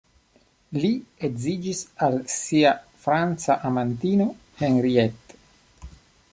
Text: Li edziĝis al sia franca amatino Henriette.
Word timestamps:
Li 0.83 0.89
edziĝis 1.27 1.81
al 2.07 2.17
sia 2.37 2.71
franca 3.05 3.59
amatino 3.71 4.31
Henriette. 4.63 5.41